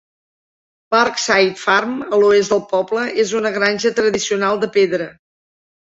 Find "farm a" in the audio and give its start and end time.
1.65-2.21